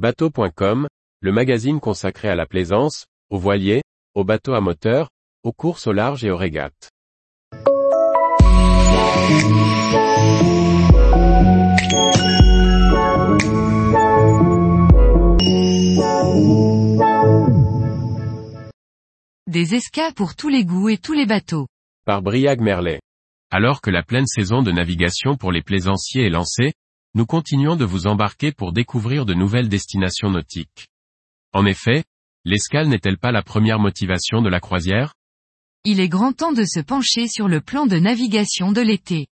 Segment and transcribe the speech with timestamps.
[0.00, 0.88] Bateau.com,
[1.20, 3.82] le magazine consacré à la plaisance, aux voiliers,
[4.14, 5.10] aux bateaux à moteur,
[5.42, 6.88] aux courses au large et aux régates.
[19.46, 21.66] Des escas pour tous les goûts et tous les bateaux.
[22.06, 23.02] Par Briag Merlet.
[23.50, 26.72] Alors que la pleine saison de navigation pour les plaisanciers est lancée,
[27.14, 30.88] nous continuons de vous embarquer pour découvrir de nouvelles destinations nautiques.
[31.52, 32.04] En effet,
[32.44, 35.14] l'escale n'est-elle pas la première motivation de la croisière?
[35.84, 39.26] Il est grand temps de se pencher sur le plan de navigation de l'été.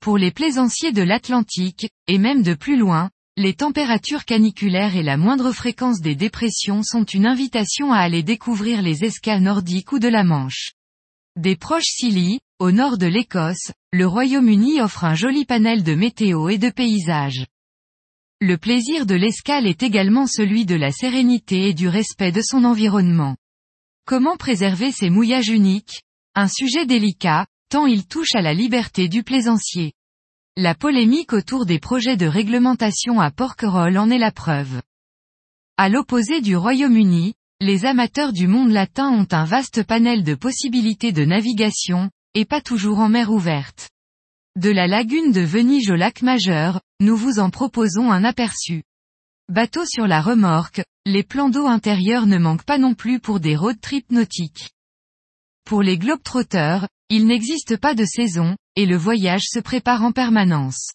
[0.00, 5.16] Pour les plaisanciers de l'Atlantique, et même de plus loin, les températures caniculaires et la
[5.16, 10.08] moindre fréquence des dépressions sont une invitation à aller découvrir les escales nordiques ou de
[10.08, 10.75] la Manche.
[11.36, 16.48] Des proches Scilly, au nord de l'Écosse, le Royaume-Uni offre un joli panel de météo
[16.48, 17.44] et de paysages.
[18.40, 22.64] Le plaisir de l'escale est également celui de la sérénité et du respect de son
[22.64, 23.36] environnement.
[24.06, 26.04] Comment préserver ces mouillages uniques?
[26.34, 29.92] Un sujet délicat, tant il touche à la liberté du plaisancier.
[30.56, 34.80] La polémique autour des projets de réglementation à Porquerolles en est la preuve.
[35.76, 41.12] À l'opposé du Royaume-Uni, les amateurs du monde latin ont un vaste panel de possibilités
[41.12, 43.88] de navigation, et pas toujours en mer ouverte.
[44.56, 48.82] De la lagune de Venige au lac majeur, nous vous en proposons un aperçu.
[49.48, 53.56] Bateau sur la remorque, les plans d'eau intérieurs ne manquent pas non plus pour des
[53.56, 54.70] road trips nautiques.
[55.64, 60.90] Pour les globetrotters, il n'existe pas de saison, et le voyage se prépare en permanence.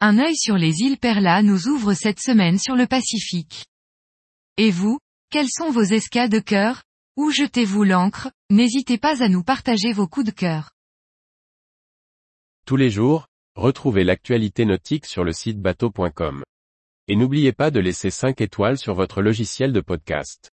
[0.00, 3.64] Un œil sur les îles Perla nous ouvre cette semaine sur le Pacifique.
[4.58, 4.98] Et vous,
[5.30, 6.84] quels sont vos escas de cœur?
[7.16, 10.70] Où jetez-vous l'encre N'hésitez pas à nous partager vos coups de cœur.
[12.64, 16.44] Tous les jours, retrouvez l'actualité nautique sur le site bateau.com.
[17.08, 20.50] Et n'oubliez pas de laisser 5 étoiles sur votre logiciel de podcast.